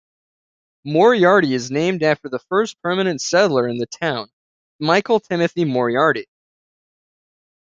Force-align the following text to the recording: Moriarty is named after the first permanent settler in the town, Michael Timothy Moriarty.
Moriarty 0.83 1.53
is 1.53 1.69
named 1.69 2.01
after 2.01 2.27
the 2.27 2.39
first 2.39 2.81
permanent 2.81 3.21
settler 3.21 3.67
in 3.67 3.77
the 3.77 3.85
town, 3.85 4.31
Michael 4.79 5.19
Timothy 5.19 5.63
Moriarty. 5.63 6.25